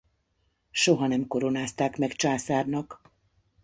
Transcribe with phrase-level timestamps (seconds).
[0.71, 3.01] Soha nem koronázták meg császárnak.